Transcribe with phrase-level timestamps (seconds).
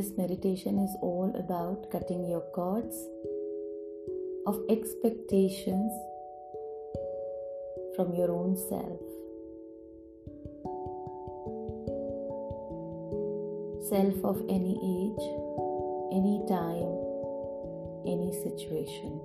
[0.00, 2.96] This meditation is all about cutting your cords
[4.46, 5.92] of expectations
[7.94, 9.04] from your own self.
[13.90, 15.26] Self of any age,
[16.16, 16.96] any time,
[18.08, 19.20] any situation.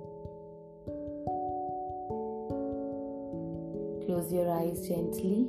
[4.04, 5.48] Close your eyes gently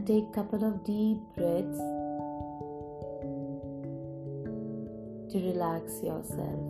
[0.00, 1.78] and take a couple of deep breaths
[5.30, 6.60] to relax yourself.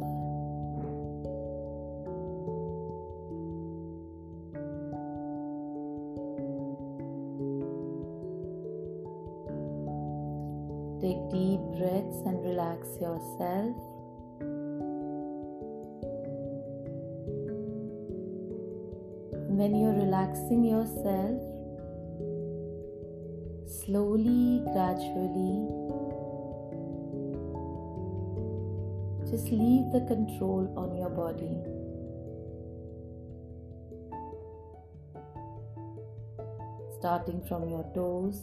[11.00, 13.76] Take deep breaths and relax yourself.
[19.48, 21.59] When you're relaxing yourself,
[23.84, 25.66] slowly, gradually,
[29.30, 31.56] just leave the control on your body.
[36.98, 38.42] Starting from your toes,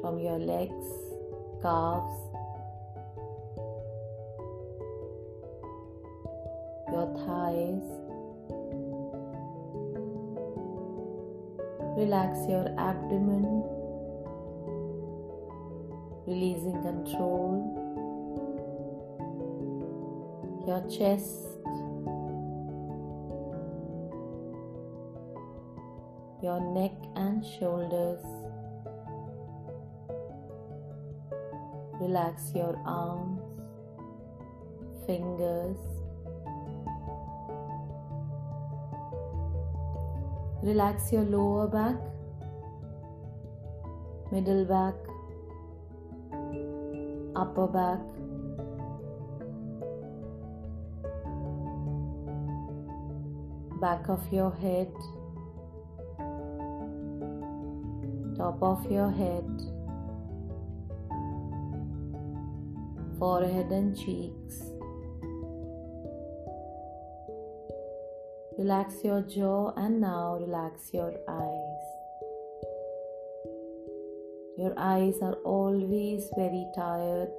[0.00, 0.86] from your legs,
[1.62, 2.21] calves,
[6.92, 8.02] your thighs.
[11.96, 13.44] Relax your abdomen,
[16.26, 17.56] releasing control,
[20.66, 21.58] your chest,
[26.42, 28.24] your neck and shoulders.
[32.00, 33.40] Relax your arms,
[35.06, 35.91] fingers.
[40.62, 41.96] Relax your lower back,
[44.30, 44.94] middle back,
[47.34, 47.98] upper back.
[53.80, 54.92] Back of your head,
[58.36, 59.48] top of your head,
[63.18, 64.71] forehead and cheeks.
[68.62, 71.82] Relax your jaw and now relax your eyes.
[74.56, 77.32] Your eyes are always very tired.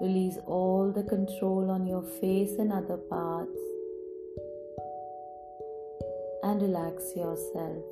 [0.00, 3.60] Release all the control on your face and other parts
[6.42, 7.91] and relax yourself.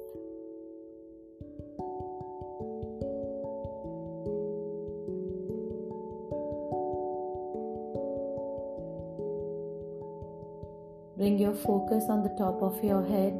[11.64, 13.36] Focus on the top of your head.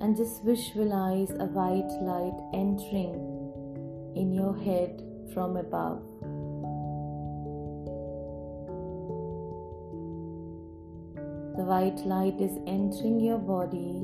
[0.00, 3.38] And just visualize a white light entering
[4.16, 5.02] in your head
[5.34, 6.02] from above.
[11.56, 14.00] The white light is entering your body,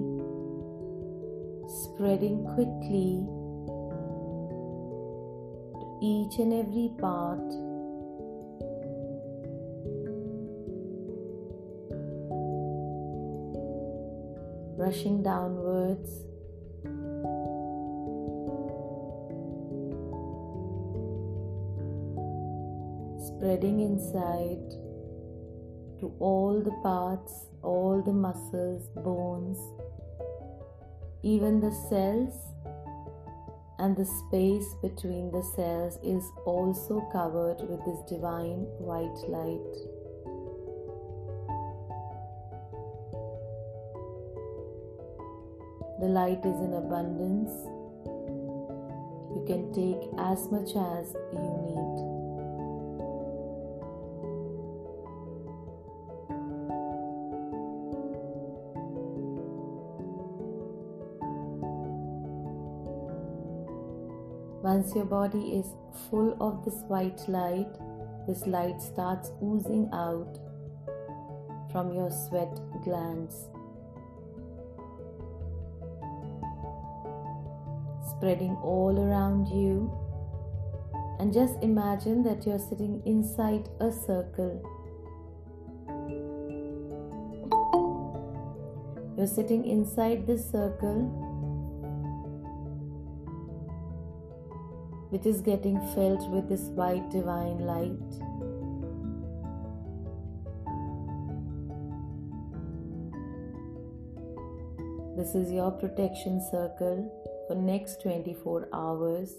[1.68, 3.24] spreading quickly
[5.78, 7.63] to each and every part.
[14.94, 16.08] Rushing downwards.
[23.26, 24.70] Spreading inside
[25.98, 29.58] to all the parts, all the muscles, bones,
[31.24, 32.34] even the cells
[33.80, 39.93] and the space between the cells is also covered with this divine white light.
[46.04, 47.50] The light is in abundance.
[49.34, 51.96] You can take as much as you need.
[64.62, 65.72] Once your body is
[66.10, 67.72] full of this white light,
[68.26, 70.38] this light starts oozing out
[71.72, 73.48] from your sweat glands,
[78.24, 79.92] spreading all around you.
[81.20, 84.62] And just imagine that you're sitting inside a circle.
[89.18, 91.02] You're sitting inside this circle
[95.10, 98.10] which is getting filled with this white divine light.
[105.14, 109.32] This is your protection circle for next 24 hours.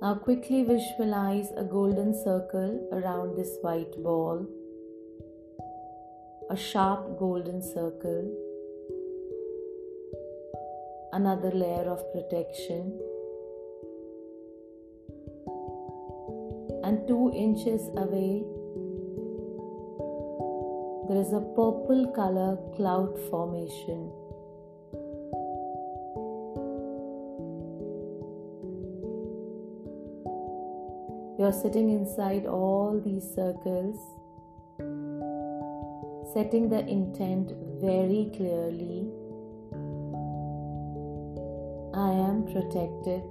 [0.00, 4.46] Now quickly visualize a golden circle around this white ball,
[6.50, 8.30] a sharp golden circle,
[11.12, 12.98] another layer of protection,
[16.84, 18.44] and two inches away
[21.14, 24.10] there is a purple color cloud formation.
[31.38, 33.96] You're sitting inside all these circles,
[36.34, 39.08] setting the intent very clearly.
[41.94, 43.22] I am protected.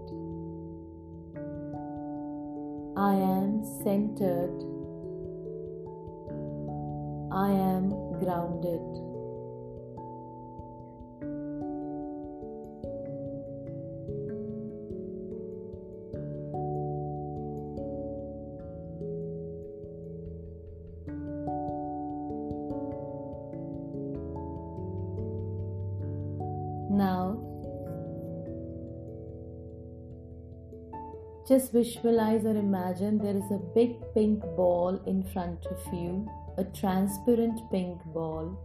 [2.95, 4.72] I am centered.
[7.35, 7.89] I am
[8.19, 8.79] grounded.
[26.91, 27.39] Now,
[31.47, 36.63] just visualize or imagine there is a big pink ball in front of you a
[36.65, 38.57] transparent pink ball.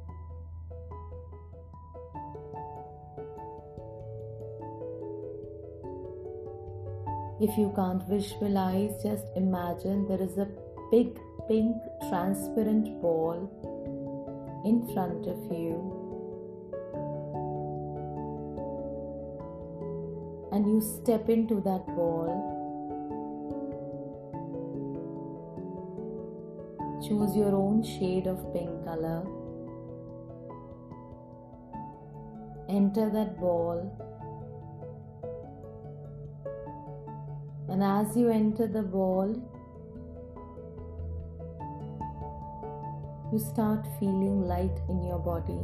[7.40, 10.48] If you can't visualize, just imagine there is a
[10.90, 11.18] big
[11.48, 11.76] pink
[12.10, 13.48] transparent ball
[14.64, 15.94] in front of you.
[20.52, 22.57] And you step into that ball
[27.08, 29.24] Choose your own shade of pink color.
[32.68, 33.78] Enter that ball.
[37.70, 39.30] And as you enter the ball,
[43.32, 45.60] you start feeling light in your body.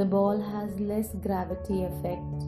[0.00, 2.44] The ball has less gravity effect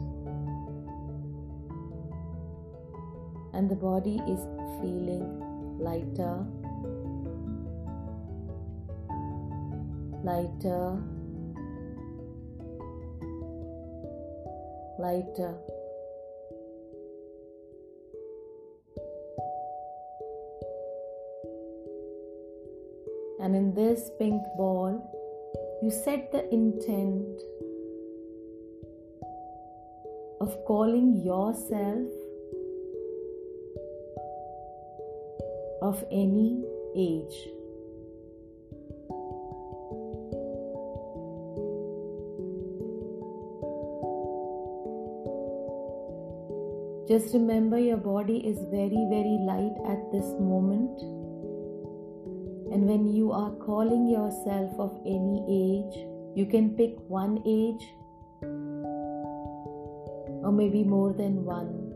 [3.53, 4.47] and the body is
[4.79, 5.27] feeling
[5.77, 6.33] lighter
[10.23, 10.97] lighter
[14.97, 15.53] lighter.
[23.39, 25.22] And in this pink ball
[25.83, 27.41] you set the intent
[30.39, 32.07] of calling yourself
[35.81, 36.63] of any
[36.95, 37.35] age.
[47.09, 51.12] Just remember your body is very, very light at this moment.
[52.83, 57.93] And when you are calling yourself of any age, you can pick one age
[60.43, 61.93] or maybe more than one.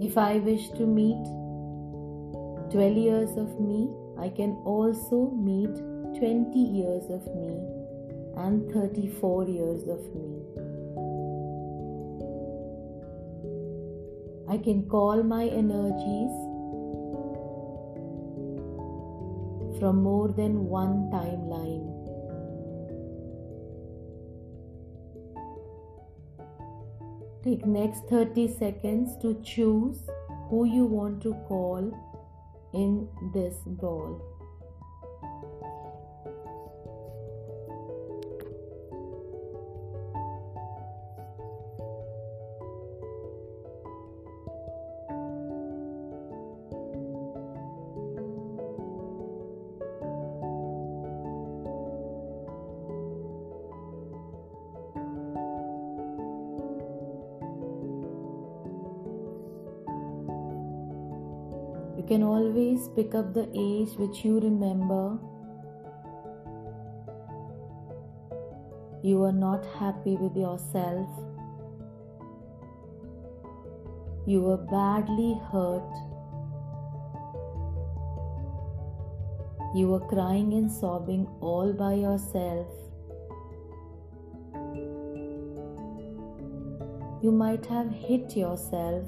[0.00, 1.22] If I wish to meet
[2.72, 5.76] 12 years of me, I can also meet
[6.18, 7.81] 20 years of me
[8.36, 10.42] and 34 years of me.
[14.48, 16.32] I can call my energies
[19.78, 21.88] from more than one timeline.
[27.42, 30.02] Take next 30 seconds to choose
[30.48, 31.90] who you want to call
[32.72, 34.31] in this ball.
[62.12, 65.18] Can always pick up the age which you remember.
[69.02, 71.08] You are not happy with yourself.
[74.26, 75.96] You were badly hurt.
[79.74, 82.66] You were crying and sobbing all by yourself.
[87.22, 89.06] You might have hit yourself.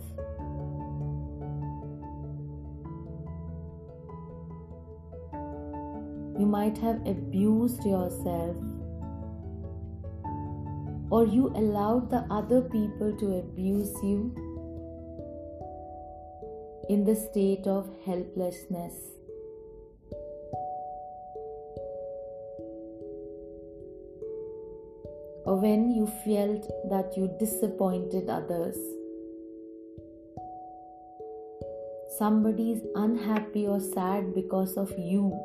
[6.65, 8.57] Might have abused yourself.
[11.11, 14.35] Or you allowed the other people to abuse you
[16.89, 18.95] in the state of helplessness.
[25.45, 28.79] Or when you felt that you disappointed others.
[32.17, 35.39] Somebody is unhappy or sad because of you.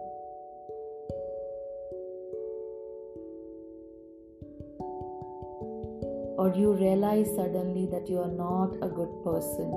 [6.49, 9.69] Or you realize suddenly that you are not a good person.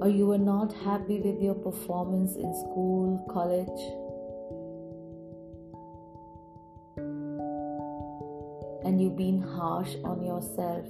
[0.00, 3.80] or you were not happy with your performance in school, college.
[8.84, 10.86] And you've been harsh on yourself.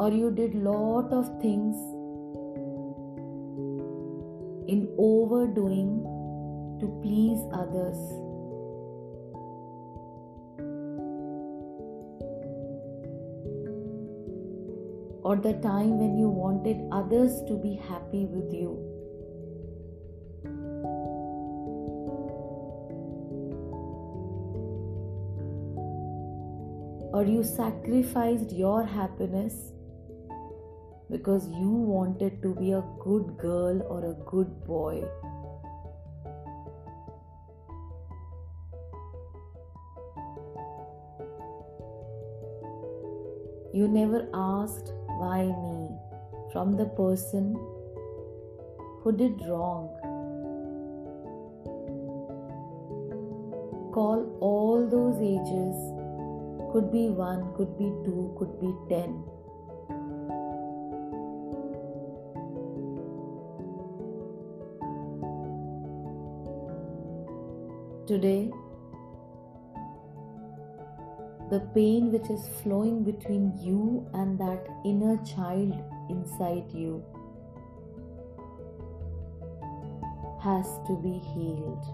[0.00, 2.01] Or you did lot of things
[4.72, 5.94] in overdoing
[6.80, 8.02] to please others.
[15.24, 18.70] or the time when you wanted others to be happy with you.
[27.14, 29.72] Or you sacrificed your happiness
[31.12, 35.04] because you wanted to be a good girl or a good boy.
[43.74, 45.88] You never asked why me
[46.52, 47.52] from the person
[49.02, 49.90] who did wrong.
[53.92, 55.76] Call all those ages,
[56.72, 59.31] could be one, could be two, could be ten.
[68.12, 68.52] Today,
[71.48, 77.02] the pain which is flowing between you and that inner child inside you
[80.42, 81.86] has to be healed.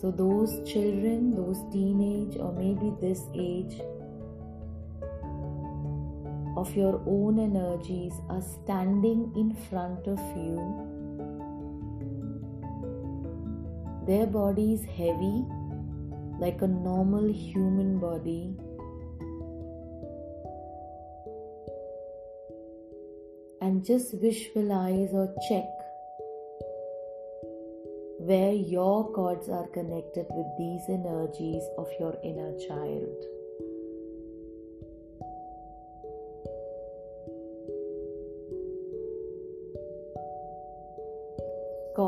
[0.00, 3.80] So, those children, those teenage, or maybe this age
[6.56, 10.94] of your own energies are standing in front of you
[14.06, 15.46] their body is heavy,
[16.38, 18.54] like a normal human body.
[23.62, 25.64] And just visualize or check
[28.18, 33.24] where your cords are connected with these energies of your inner child.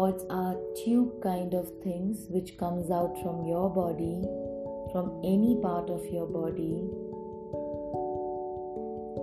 [0.07, 4.23] Cords are tube kind of things which comes out from your body
[4.93, 6.75] from any part of your body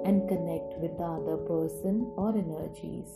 [0.03, 3.07] and connect with the other person or energies.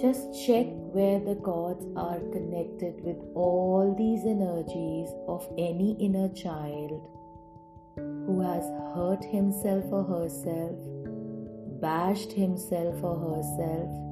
[0.00, 7.00] Just check where the cords are connected with all these energies of any inner child
[7.96, 8.64] who has
[8.96, 10.78] hurt himself or herself,
[11.80, 14.09] bashed himself or herself,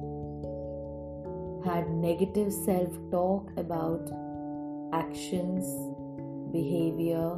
[1.65, 4.09] had negative self talk about
[4.93, 5.65] actions,
[6.51, 7.37] behavior,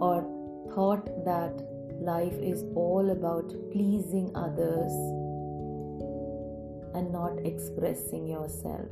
[0.00, 0.24] or
[0.74, 1.52] thought that
[2.00, 4.92] life is all about pleasing others
[6.94, 8.90] and not expressing yourself.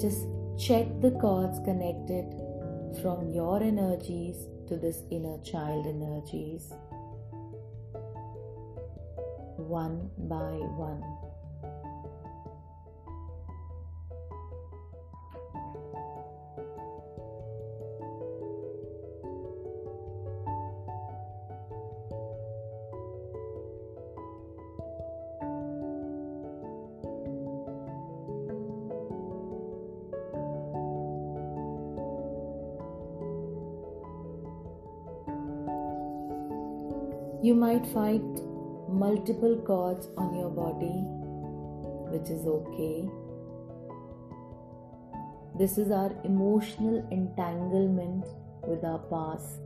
[0.00, 0.26] Just
[0.58, 2.26] check the cords connected
[3.02, 6.72] from your energies to this inner child energies,
[9.56, 11.25] one by one.
[37.76, 38.40] Might find
[38.88, 41.02] multiple cords on your body,
[42.10, 43.06] which is okay.
[45.58, 48.24] This is our emotional entanglement
[48.66, 49.60] with our past.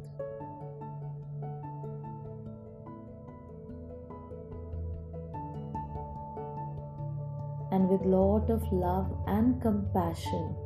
[7.71, 10.57] And with lot of love and compassion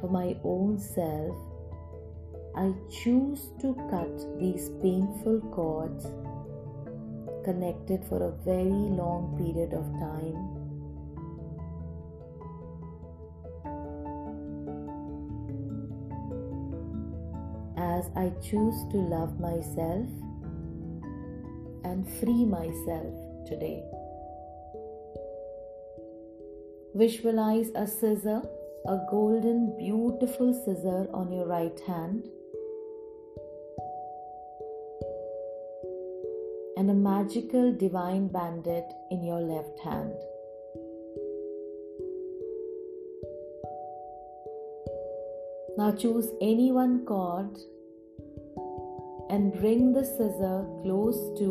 [0.00, 1.34] for my own self,
[2.54, 6.06] I choose to cut these painful cords
[7.48, 10.36] connected for a very long period of time
[17.78, 20.10] as I choose to love myself
[21.84, 23.14] and free myself
[23.46, 23.82] today.
[26.94, 28.42] Visualize a scissor,
[28.86, 32.28] a golden, beautiful scissor on your right hand,
[36.78, 40.14] and a magical divine band aid in your left hand.
[45.76, 47.58] Now choose any one cord
[49.28, 51.50] and bring the scissor close to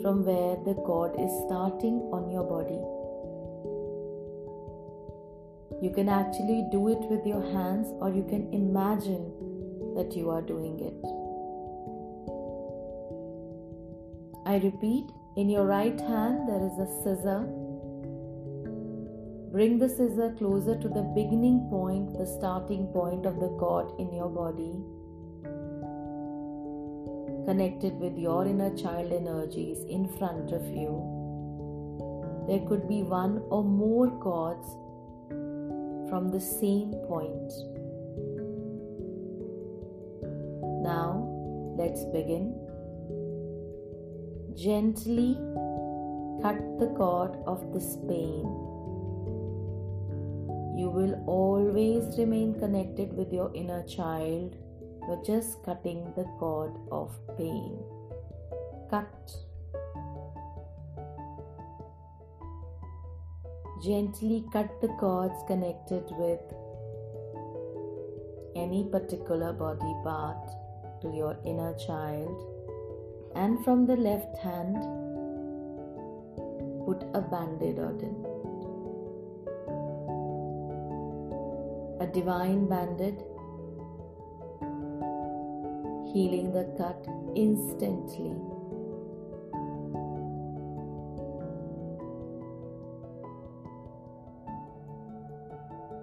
[0.00, 2.80] from where the cord is starting on your body.
[5.84, 9.32] You can actually do it with your hands or you can imagine
[9.96, 11.25] that you are doing it.
[14.46, 17.46] I repeat, in your right hand there is a scissor
[19.56, 24.12] Bring the scissor closer to the beginning point, the starting point of the cord in
[24.12, 24.74] your body,
[27.46, 30.92] connected with your inner child energies in front of you.
[32.46, 34.68] There could be one or more cords
[36.10, 37.50] from the same point.
[40.84, 41.24] Now,
[41.78, 42.65] let's begin.
[44.56, 45.34] Gently
[46.42, 48.66] cut the cord of this pain
[50.76, 54.56] you will always remain connected with your inner child.
[55.08, 57.78] You're just cutting the cord of pain.
[58.90, 59.32] Cut.
[63.82, 66.44] Gently cut the cords connected with
[68.54, 70.50] any particular body part
[71.00, 72.55] to your inner child.
[73.44, 74.76] And from the left hand,
[76.86, 78.36] put a band aid on it.
[81.98, 83.22] a divine band aid,
[86.12, 88.34] healing the cut instantly.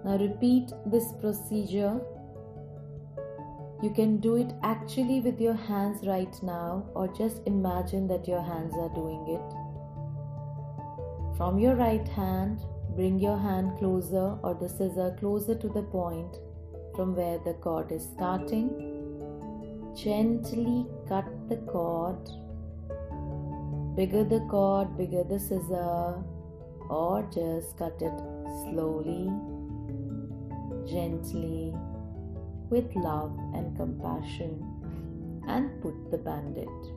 [0.04, 2.00] Now repeat this procedure.
[3.84, 8.42] You can do it actually with your hands right now, or just imagine that your
[8.42, 11.36] hands are doing it.
[11.36, 12.64] From your right hand,
[12.96, 16.36] Bring your hand closer or the scissor closer to the point
[16.94, 18.68] from where the cord is starting.
[19.96, 22.22] Gently cut the cord.
[23.96, 26.22] Bigger the cord, bigger the scissor,
[26.88, 28.16] or just cut it
[28.62, 29.28] slowly,
[30.86, 31.74] gently,
[32.74, 34.52] with love and compassion,
[35.46, 36.94] and put the band aid.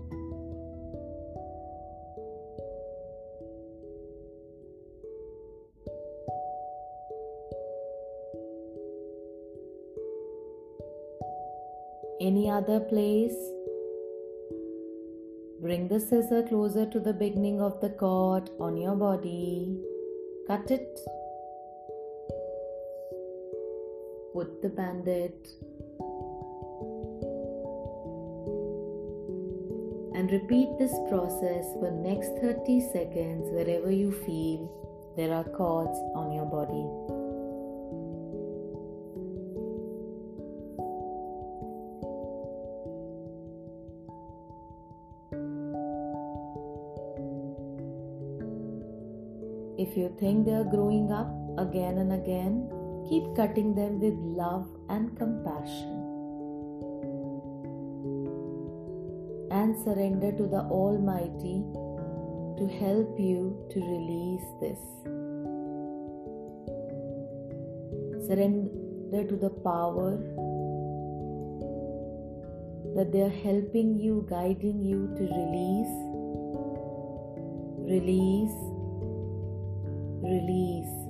[12.19, 13.37] any other place.
[15.61, 19.79] Bring the scissor closer to the beginning of the cord on your body.
[20.47, 20.99] Cut it.
[24.33, 25.66] Put the band aid.
[30.27, 34.67] And repeat this process for next 30 seconds wherever you feel
[35.15, 36.83] there are cords on your body.
[49.81, 52.67] If you think they are growing up again and again,
[53.07, 55.96] keep cutting them with love and compassion.
[59.83, 61.63] Surrender to the Almighty
[62.57, 64.79] to help you to release this.
[68.27, 70.17] Surrender to the power
[72.95, 75.95] that they are helping you, guiding you to release,
[77.87, 78.57] release,
[80.21, 81.06] release.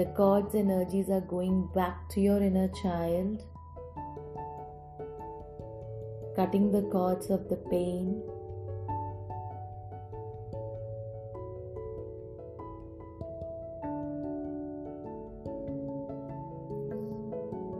[0.00, 3.44] The cords energies are going back to your inner child,
[6.34, 8.22] cutting the cords of the pain.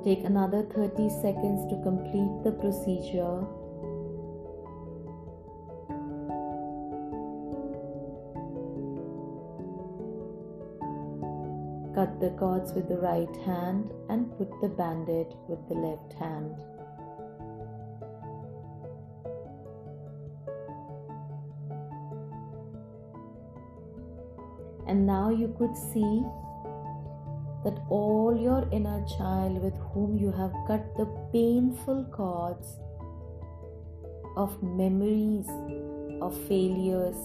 [0.05, 3.47] Take another 30 seconds to complete the procedure.
[12.21, 16.55] The cords with the right hand and put the bandage with the left hand.
[24.87, 26.23] And now you could see
[27.65, 32.79] that all your inner child with whom you have cut the painful cords
[34.37, 35.49] of memories
[36.21, 37.17] of failures,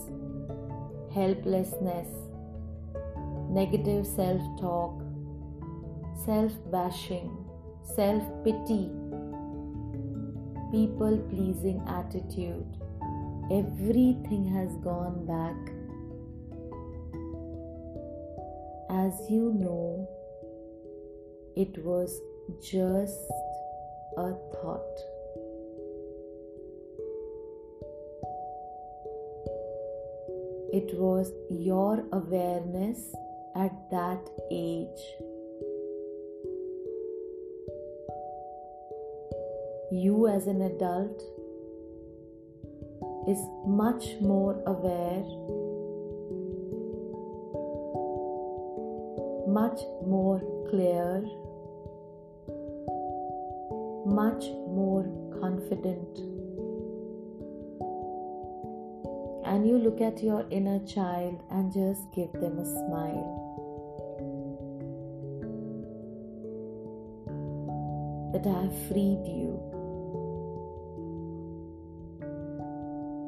[1.14, 2.25] helplessness,
[3.56, 5.02] negative self talk,
[6.26, 7.30] self bashing,
[7.96, 8.90] self pity,
[10.74, 12.66] people pleasing attitude.
[13.60, 15.56] Everything has gone back.
[18.90, 20.06] As you know,
[21.56, 22.20] it was
[22.62, 23.32] just
[24.18, 24.98] a thought.
[30.74, 33.14] It was your awareness
[33.56, 35.02] at that age.
[39.92, 41.24] You, as an adult,
[43.28, 45.24] is much more aware,
[49.48, 51.22] much more clear,
[54.06, 55.06] much more
[55.40, 56.20] confident.
[59.46, 63.45] And you look at your inner child and just give them a smile.
[68.46, 69.58] That I have freed you.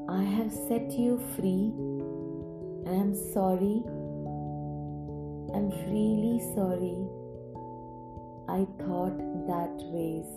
[0.07, 1.73] I have set you free,
[2.85, 3.81] and I'm sorry.
[5.55, 6.99] I'm really sorry.
[8.47, 10.29] I thought that ways.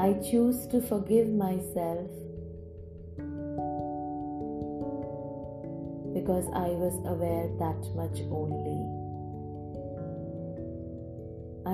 [0.00, 2.10] I choose to forgive myself
[6.12, 8.69] because I was aware that much only.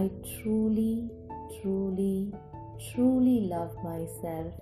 [0.06, 1.10] I truly,
[1.60, 2.32] truly,
[2.92, 4.54] truly love myself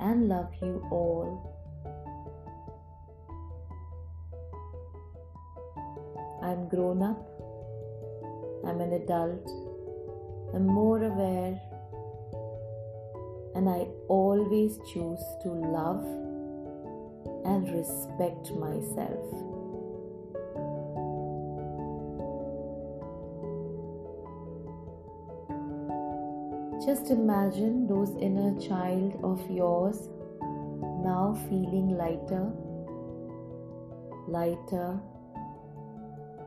[0.00, 1.30] and love you all.
[6.42, 7.22] I'm grown up,
[8.66, 9.46] I'm an adult,
[10.52, 11.60] I'm more aware,
[13.54, 16.02] and I always choose to love
[17.44, 19.45] and respect myself.
[26.86, 30.08] Just imagine those inner child of yours
[31.02, 32.52] now feeling lighter,
[34.28, 35.00] lighter,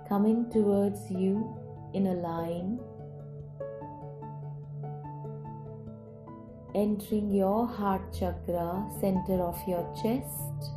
[0.08, 1.54] coming towards you
[1.94, 2.80] in a line,
[6.74, 10.72] entering your heart chakra, center of your chest.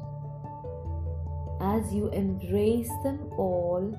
[1.61, 3.97] As you embrace them all,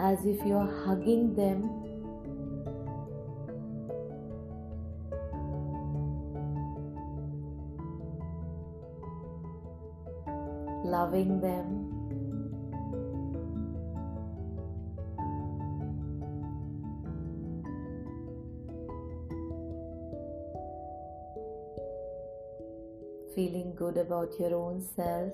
[0.00, 1.87] as if you're hugging them
[11.08, 11.66] loving them.
[23.34, 25.32] Feeling good about your own self.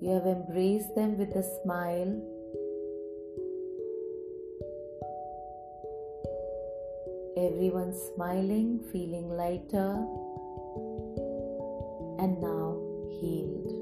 [0.00, 2.33] You have embraced them with a smile
[7.36, 10.06] Everyone smiling, feeling lighter,
[12.22, 12.78] and now
[13.10, 13.72] healed.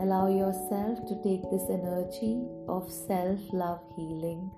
[0.00, 4.50] Allow yourself to take this energy of self love healing,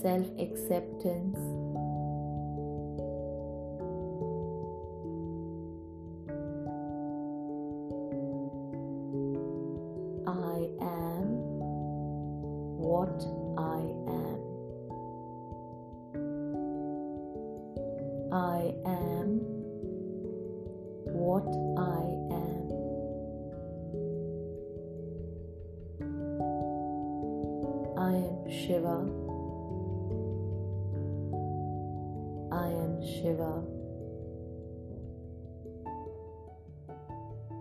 [0.00, 1.57] self acceptance
[28.58, 28.98] Shiva.
[32.50, 33.62] I am Shiva.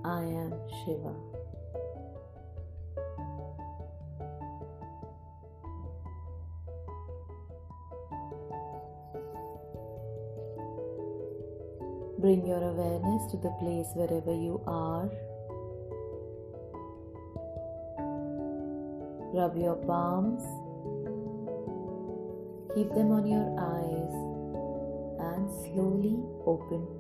[0.04, 1.14] I am Shiva.
[12.20, 15.08] Bring your awareness to the place wherever you are.
[19.34, 20.67] Rub your palms.
[22.78, 24.14] Keep them on your eyes
[25.18, 26.97] and slowly open